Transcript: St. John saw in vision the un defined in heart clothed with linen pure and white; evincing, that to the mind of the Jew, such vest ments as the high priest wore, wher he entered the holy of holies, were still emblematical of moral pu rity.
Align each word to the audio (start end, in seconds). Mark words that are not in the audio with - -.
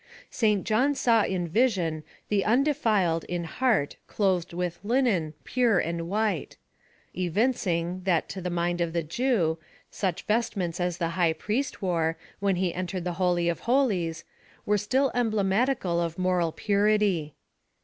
St. 0.31 0.63
John 0.63 0.95
saw 0.95 1.25
in 1.25 1.47
vision 1.47 2.03
the 2.29 2.43
un 2.43 2.63
defined 2.63 3.23
in 3.25 3.43
heart 3.43 3.97
clothed 4.07 4.51
with 4.51 4.79
linen 4.83 5.35
pure 5.43 5.77
and 5.77 6.09
white; 6.09 6.57
evincing, 7.15 8.01
that 8.05 8.27
to 8.29 8.41
the 8.41 8.49
mind 8.49 8.81
of 8.81 8.93
the 8.93 9.03
Jew, 9.03 9.59
such 9.91 10.23
vest 10.23 10.57
ments 10.57 10.79
as 10.79 10.97
the 10.97 11.09
high 11.09 11.33
priest 11.33 11.83
wore, 11.83 12.17
wher 12.41 12.55
he 12.55 12.73
entered 12.73 13.03
the 13.03 13.13
holy 13.21 13.47
of 13.47 13.59
holies, 13.59 14.23
were 14.65 14.79
still 14.79 15.11
emblematical 15.13 16.01
of 16.01 16.17
moral 16.17 16.51
pu 16.51 16.73
rity. 16.73 17.33